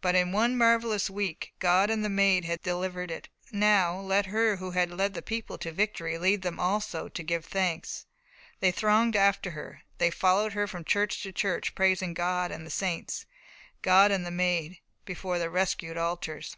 [0.00, 3.28] But in one marvellous week God and the Maid had delivered it.
[3.52, 7.44] Now let her who had led the people to victory lead them also to give
[7.44, 8.06] thanks.
[8.60, 9.82] They thronged after her.
[9.98, 13.26] They followed her from church to church, praising God and the saints,
[13.82, 16.56] God and the Maid, before their rescued altars.